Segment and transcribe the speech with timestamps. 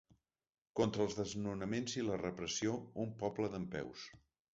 [0.77, 2.73] Contra els desnonaments i la repressió,
[3.05, 4.07] un poble dempeus!